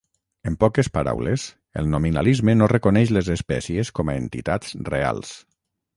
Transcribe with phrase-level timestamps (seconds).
[0.51, 1.43] En poques paraules,
[1.83, 5.37] el nominalisme no reconeix les espècies com a entitats reals.